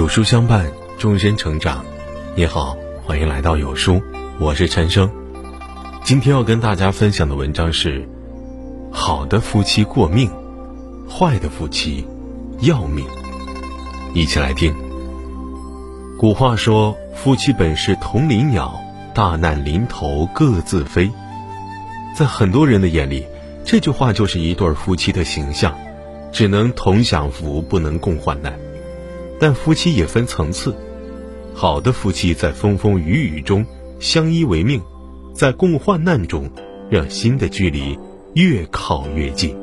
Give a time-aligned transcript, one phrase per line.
[0.00, 1.84] 有书相伴，终身成长。
[2.34, 4.00] 你好，欢迎来到有书，
[4.38, 5.10] 我是陈生。
[6.02, 8.08] 今天要跟大家分享的文章是：
[8.90, 10.30] 好的夫妻过命，
[11.06, 12.06] 坏的夫妻
[12.60, 13.04] 要命。
[14.14, 14.74] 一起来听。
[16.18, 18.80] 古话说：“夫妻本是同林鸟，
[19.14, 21.10] 大难临头各自飞。”
[22.16, 23.26] 在很多人的眼里，
[23.66, 25.76] 这句话就是一对夫妻的形象，
[26.32, 28.58] 只能同享福，不能共患难。
[29.40, 30.76] 但夫妻也分层次，
[31.54, 33.64] 好的夫妻在风风雨雨中
[33.98, 34.82] 相依为命，
[35.32, 36.48] 在共患难中
[36.90, 37.98] 让心的距离
[38.34, 39.56] 越靠越近；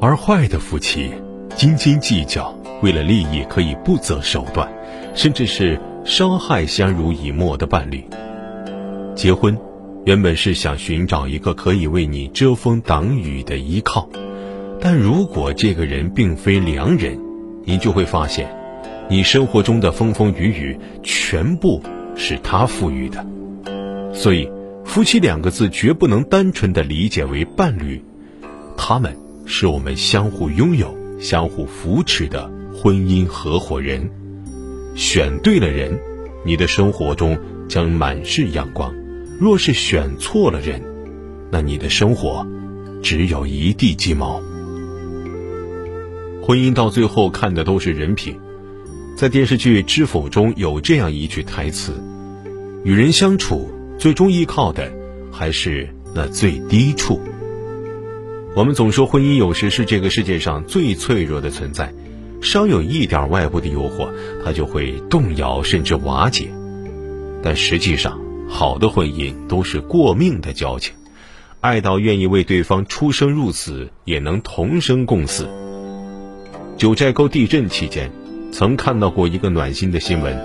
[0.00, 1.12] 而坏的夫妻
[1.54, 4.68] 斤斤计较，为了利益可以不择手段，
[5.14, 8.04] 甚至是伤害相濡以沫的伴侣。
[9.14, 9.56] 结婚
[10.04, 14.08] 原本是想寻找一个可以为你遮风挡雨的依靠，
[14.80, 17.16] 但如果这个人并非良人，
[17.64, 18.59] 你就会发现。
[19.10, 21.82] 你生活中的风风雨雨，全部
[22.14, 23.26] 是他赋予的，
[24.14, 24.48] 所以
[24.84, 28.00] 夫妻两个字绝不能单纯的理解为伴侣，
[28.76, 34.08] 他们是我们相互拥有、相互扶持的婚姻合伙人。
[34.94, 35.98] 选对了人，
[36.46, 37.36] 你的生活中
[37.68, 38.92] 将满是阳光；
[39.40, 40.80] 若是选错了人，
[41.50, 42.46] 那你的生活
[43.02, 44.40] 只有一地鸡毛。
[46.40, 48.38] 婚姻到最后看的都是人品。
[49.20, 51.92] 在电视剧《知否》中有这样一句台词
[52.84, 54.90] ：“与人相处，最终依靠的
[55.30, 57.20] 还是那最低处。”
[58.56, 61.92] 我们总说婚姻有时是这个世界上最脆弱的存在，
[62.40, 64.08] 稍有一点外部的诱惑，
[64.42, 66.48] 它就会动摇甚至瓦解。
[67.42, 70.94] 但实际上，好的婚姻都是过命的交情，
[71.60, 75.46] 爱到愿意为对方出生入死，也能同生共死。
[76.78, 78.10] 九寨沟地震期间。
[78.52, 80.38] 曾看到过一个暖心的新闻。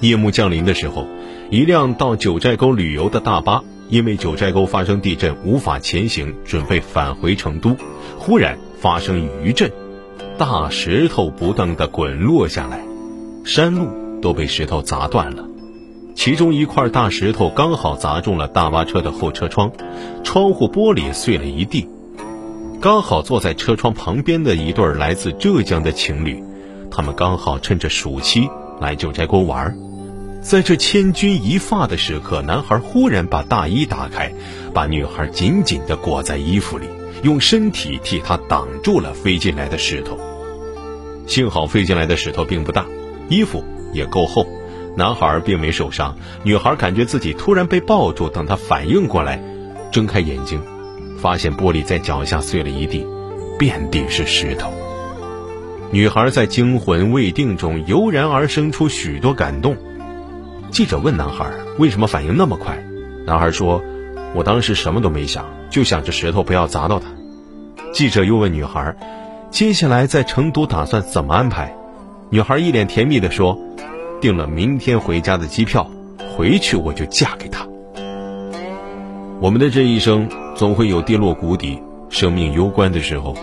[0.00, 1.06] 夜幕降临的时候，
[1.50, 7.76] 一辆到九寨沟旅游的大巴，因为九寨沟发生地震无法前行，准备返回成都，
[8.18, 9.70] 忽然发生余震，
[10.38, 12.80] 大石头不断的滚落下来，
[13.44, 13.88] 山路
[14.20, 15.44] 都被石头砸断了。
[16.14, 19.72] 其中一块大石头刚好砸中了大巴车的后车窗，
[20.24, 21.88] 窗户玻璃碎了一地。
[22.80, 26.42] 刚好坐在车窗旁边的一对来自浙江的情侣。
[26.94, 29.74] 他们刚好趁着暑期来九寨沟玩，
[30.42, 34.30] 在这千钧一发的时刻，男孩忽然把大衣打开，
[34.74, 36.86] 把女孩紧紧地裹在衣服里，
[37.22, 40.18] 用身体替她挡住了飞进来的石头。
[41.26, 42.84] 幸好飞进来的石头并不大，
[43.28, 43.64] 衣服
[43.94, 44.46] 也够厚，
[44.94, 46.14] 男孩并没受伤。
[46.42, 49.42] 女孩感觉自己突然被抱住，等她反应过来，
[49.90, 50.60] 睁开眼睛，
[51.16, 53.06] 发现玻璃在脚下碎了一地，
[53.58, 54.70] 遍地是石头。
[55.94, 59.76] 女孩在惊魂未定中油然而生出许多感动。
[60.70, 62.82] 记者问男孩：“为什么反应那么快？”
[63.26, 63.84] 男孩说
[64.34, 67.08] ：“我当时什么都没想，就想着石头不要砸到他。”
[67.92, 68.96] 记者又问女孩
[69.52, 71.76] ：“接下来在成都打算怎么安排？”
[72.30, 73.60] 女孩一脸甜蜜地说
[74.18, 75.90] ：“订了明天回家的机票，
[76.34, 77.68] 回去我就嫁给他。”
[79.40, 80.26] 我们的这一生
[80.56, 81.78] 总会有跌落谷底、
[82.08, 83.36] 生命攸关的时候。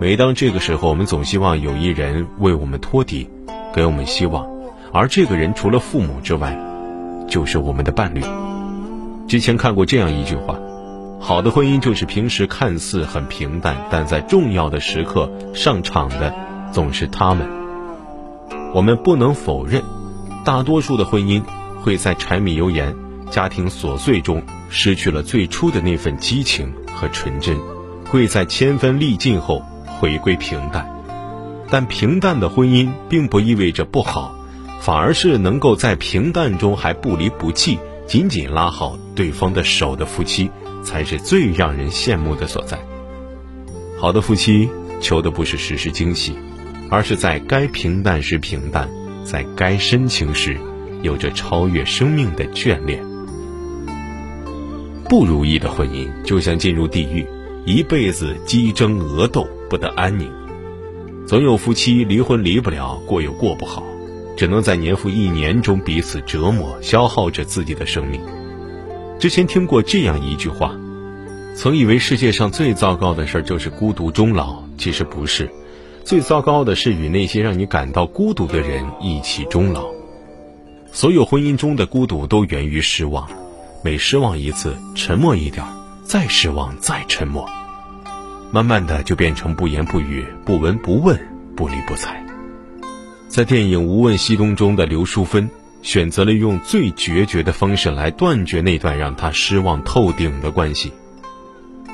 [0.00, 3.28] 每当这个时候，我们总希望有一人为我们托底，
[3.72, 4.46] 给我们希望，
[4.92, 6.58] 而这个人除了父母之外，
[7.28, 8.20] 就是我们的伴侣。
[9.28, 10.58] 之前看过这样一句话：
[11.20, 16.34] 好的婚姻就是平时看似很平淡，但在重要的时刻上场的
[16.72, 17.48] 总是他们。
[18.74, 19.82] 我们不能否认，
[20.44, 21.42] 大多数的婚姻
[21.80, 22.92] 会在柴米油盐、
[23.30, 27.56] 家庭琐碎中失去了最初的那份激情和纯真，
[28.10, 29.62] 会在千分历尽后。
[30.02, 30.84] 回归平淡，
[31.70, 34.34] 但平淡的婚姻并不意味着不好，
[34.80, 40.50] 反而是能够在平淡中还不离不弃、紧紧拉好对方的手的夫妻，
[40.82, 42.76] 才是最让人羡慕的所在。
[43.96, 44.68] 好的夫妻
[45.00, 46.36] 求的不是时时惊喜，
[46.90, 48.90] 而是在该平淡时平淡，
[49.24, 50.58] 在该深情时，
[51.02, 53.00] 有着超越生命的眷恋。
[55.08, 57.24] 不如意的婚姻就像进入地狱，
[57.64, 59.48] 一辈子鸡争鹅斗。
[59.72, 60.30] 不得安宁，
[61.26, 63.82] 总有夫妻离婚离不了，过又过不好，
[64.36, 68.20] 只能在年复一年中彼此折磨，消耗着自己的生命。
[69.18, 70.76] 之前听过这样一句话，
[71.56, 75.48] 曾以为世界上最糟糕的事就是孤独终老，其实不是，
[76.04, 79.86] 最糟糕的是与那些让你感到孤独的人一起终老。
[80.92, 83.26] 所有婚姻中的孤独都源于失望，
[83.82, 85.64] 每失望一次，沉默一点，
[86.04, 87.48] 再失望，再沉默。
[88.54, 91.18] 慢慢的就变成不言不语、不闻不问、
[91.56, 92.22] 不理不睬。
[93.26, 95.48] 在电影《无问西东》中的刘淑芬，
[95.80, 100.92] 选择了用最决绝的方式来断绝那段让她失望透顶的关系。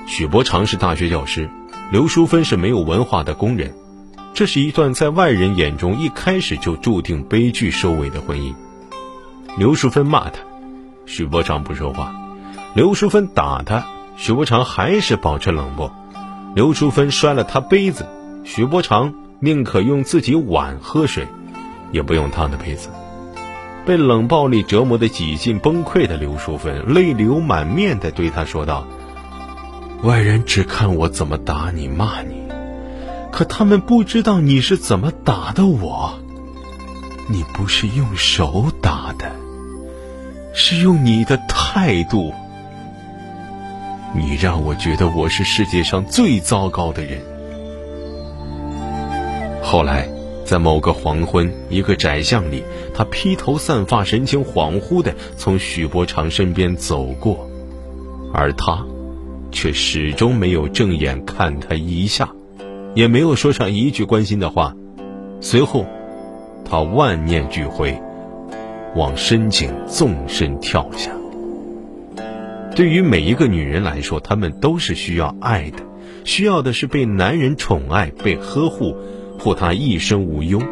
[0.08, 1.48] 许伯常是大学教师，
[1.92, 3.72] 刘淑芬是没有文化的工人，
[4.34, 8.52] 这是一段在外人眼中一开始就注定悲剧收尾的婚姻。
[9.56, 10.40] 刘淑芬骂他，
[11.06, 12.12] 许伯常不说话；
[12.74, 15.94] 刘淑芬打他，许伯常还是保持冷漠。
[16.54, 18.06] 刘淑芬摔了他杯子，
[18.42, 21.28] 许伯常宁可用自己碗喝水，
[21.92, 22.88] 也不用他的杯子。
[23.86, 28.86] 被冷暴力折磨的几近崩溃的刘淑芬泪流满面地对他说道
[30.02, 32.42] ：“外人只看我怎么打你、骂你，
[33.30, 36.18] 可他们不知道你是怎么打的我。
[37.28, 39.30] 你不是用手打的，
[40.54, 42.32] 是用你的态度。”
[44.14, 47.20] 你让我觉得我是世界上最糟糕的人。
[49.62, 50.08] 后来，
[50.44, 52.62] 在某个黄昏，一个窄巷里，
[52.94, 57.46] 他披头散发、神情恍惚的从许伯常身边走过，
[58.32, 58.82] 而他，
[59.52, 62.30] 却始终没有正眼看他一下，
[62.94, 64.74] 也没有说上一句关心的话。
[65.40, 65.84] 随后，
[66.64, 68.00] 他万念俱灰，
[68.96, 71.10] 往深井纵身跳下。
[72.78, 75.78] 对于每一个女人来说，她们都是需要爱的，
[76.22, 78.94] 需要的是被男人宠爱、被呵护，
[79.36, 80.62] 护她一生无忧。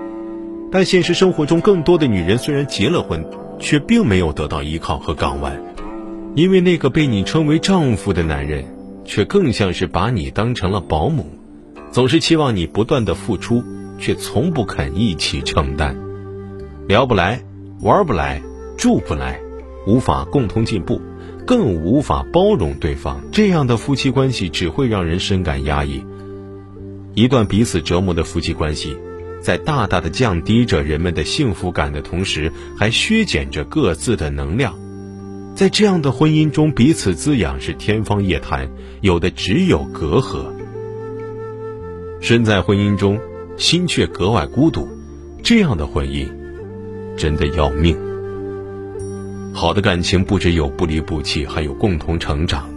[0.71, 5.61] 但现实生活中，更多的女人虽然结了婚，却并没有得到依靠和港湾，
[6.37, 8.65] 因为那个被你称为丈夫的男人，
[9.05, 11.27] 却更像是把你当成了保姆，
[11.91, 13.65] 总是期望你不断的付出，
[13.99, 15.97] 却从不肯一起承担。
[16.87, 17.43] 聊不来，
[17.81, 18.41] 玩不来，
[18.79, 19.41] 住不来，
[19.89, 21.01] 无法共同进步。
[21.47, 26.05] 更无法包容对方，这样的夫妻关系只会让人深感压抑。
[27.15, 28.97] 一段彼此折磨的夫妻关系，
[29.41, 34.75] 在大大的降低着人们的幸福感的同时，还削减着各自的能量。
[35.55, 38.69] 在这样的婚姻中，彼此滋养是天方夜谭，
[39.01, 40.47] 有的只有隔阂。
[42.21, 43.21] 身在婚姻中，
[43.57, 44.89] 心却格外孤独，
[45.43, 46.29] 这样的婚姻，
[47.17, 48.06] 真的要命。
[49.57, 52.69] 好的感情不只有不离不弃，还有共同成长。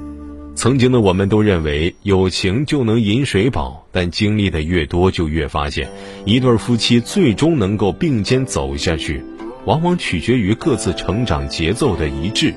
[0.55, 5.89] 曾经的我们都认为有情就能饮水饱，但经历的越多，就越发现，
[6.23, 9.21] 一对夫妻最终能够并肩走下去，
[9.65, 12.53] 往往取决于各自成长节奏的一致，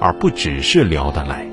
[0.00, 1.46] 而不只是聊得来。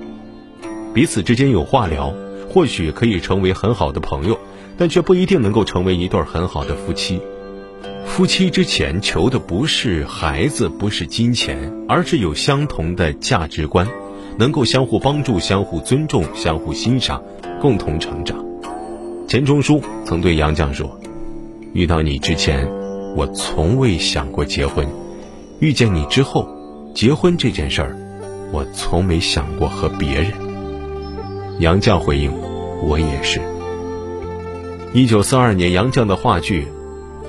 [0.93, 2.13] 彼此之间有话聊，
[2.47, 4.39] 或许可以成为很好的朋友，
[4.77, 7.19] 但却不一定能够成为一对很好的夫妻。
[8.09, 13.87] 夫妻之前求的不是孩子，不是金钱，而是有相同的价值观，
[14.37, 17.23] 能够相互帮助、相互尊重、相互欣赏，
[17.61, 18.43] 共同成长。
[19.25, 20.99] 钱钟书曾对杨绛说
[21.71, 22.67] ：“遇到你之前，
[23.15, 24.85] 我从未想过结婚；
[25.59, 26.45] 遇见你之后，
[26.93, 27.95] 结婚这件事儿，
[28.51, 30.33] 我从没想过和别人。”
[31.59, 32.33] 杨绛回应
[32.83, 33.39] ：“我也是。”
[34.93, 36.67] 一九四二年，杨绛的话剧。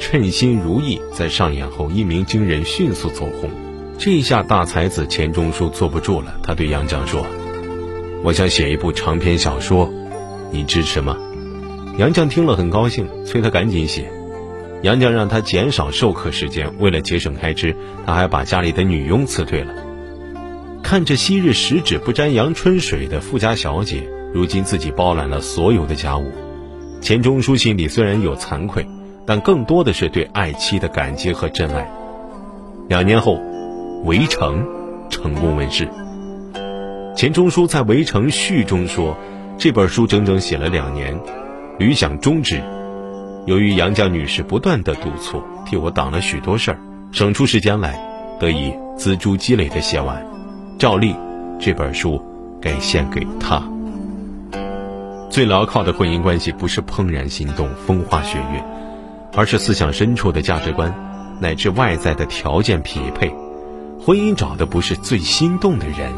[0.01, 3.51] 称心如意在上演后一鸣惊人，迅速走红。
[3.99, 7.25] 这一下大才子钱钟书坐不住了，他对杨绛说
[8.25, 9.93] ：“我想写一部长篇小说，
[10.51, 11.17] 你支持吗？”
[11.99, 14.11] 杨绛听了很高兴，催他赶紧写。
[14.83, 19.75] 杨绛让他减少授课时间，为了节省开支，他还把家里的女佣辞退了。
[20.83, 26.33] 看着昔日十指不沾阳春水的富家小姐，如今自己包揽了所有的家务，
[27.03, 28.87] 钱钟书心里虽然有惭愧。
[29.27, 31.89] 但更多的是对爱妻的感激和真爱。
[32.89, 33.35] 两年后，
[34.05, 34.65] 《围城》
[35.09, 35.89] 成功问世。
[37.15, 39.17] 钱钟书在《围城》序中说
[39.59, 41.17] ：“这本书整整写了两年，
[41.79, 42.61] 屡想终止。
[43.47, 46.79] 由于杨绛女士不断的督促，替我挡了许多事儿，
[47.13, 48.01] 省出时间来，
[48.41, 50.27] 得以锱铢积累的写完。
[50.79, 51.15] 照例，
[51.59, 52.21] 这本书
[52.61, 53.63] 该献给她。
[55.29, 58.65] 最牢靠的婚姻关系，不是怦然心动、风花雪月。”
[59.33, 60.93] 而是思想深处的价值观，
[61.41, 63.33] 乃至外在的条件匹配。
[64.01, 66.13] 婚姻找的不是最心动的人，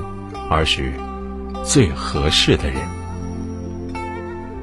[0.49, 0.92] 而是
[1.64, 2.81] 最合适的人。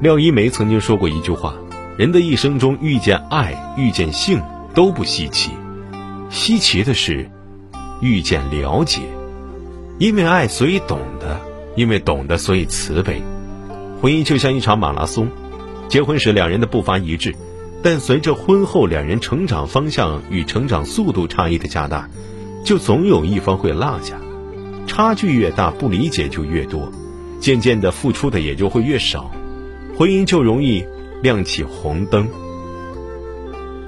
[0.00, 1.54] 廖一梅曾经说过一句话
[1.98, 4.42] ：“人的一生中遇见爱、遇见性
[4.74, 5.50] 都不稀奇，
[6.30, 7.30] 稀奇的是
[8.00, 9.02] 遇见了解。
[9.98, 11.36] 因为爱，所以懂得；
[11.76, 13.22] 因为懂得，所以慈悲。
[14.00, 15.28] 婚姻就像一场马拉松，
[15.88, 17.34] 结婚时两人的步伐一致。”
[17.82, 22.08] 但随着婚后两人成长方向与成长速度差异的加大，
[22.64, 24.20] 就总有一方会落下，
[24.86, 26.92] 差距越大，不理解就越多，
[27.40, 29.30] 渐渐的付出的也就会越少，
[29.96, 30.84] 婚姻就容易
[31.22, 32.28] 亮起红灯。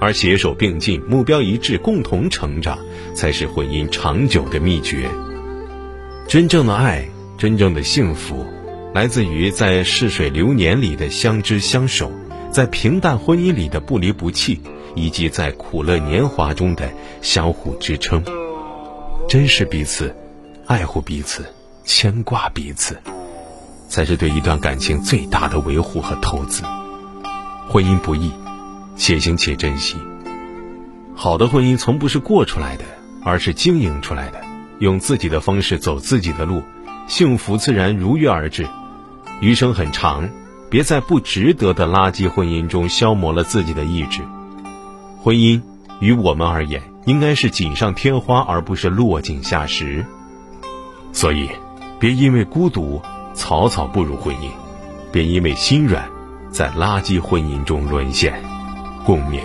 [0.00, 2.78] 而携手并进、目标一致、共同成长，
[3.14, 5.08] 才是婚姻长久的秘诀。
[6.26, 7.06] 真正的爱，
[7.36, 8.44] 真正的幸福，
[8.94, 12.10] 来自于在逝水流年里的相知相守，
[12.52, 14.60] 在平淡婚姻里的不离不弃，
[14.94, 16.88] 以及在苦乐年华中的
[17.22, 18.22] 相互支撑。
[19.28, 20.14] 珍视彼此，
[20.66, 21.44] 爱护彼此，
[21.84, 22.98] 牵挂彼此，
[23.88, 26.62] 才是对一段感情最大的维护和投资。
[27.68, 28.30] 婚姻不易。
[28.94, 29.96] 且行且珍惜。
[31.14, 32.84] 好的婚姻从不是过出来的，
[33.24, 34.38] 而是经营出来的。
[34.80, 36.62] 用自己的方式走自己的路，
[37.08, 38.68] 幸福自然如约而至。
[39.40, 40.28] 余生很长，
[40.72, 44.22] 别在不值得的垃圾婚姻中消磨了自己的意志。
[45.22, 45.60] 婚姻
[46.00, 50.06] 于我们而言，应该是锦上添花，而不是落井下石。
[51.12, 51.50] 所以，
[52.00, 53.02] 别因为孤独
[53.34, 54.48] 草草步入婚姻，
[55.12, 56.08] 别因为心软
[56.50, 58.42] 在垃圾婚姻中沦陷。
[59.04, 59.40] 共勉。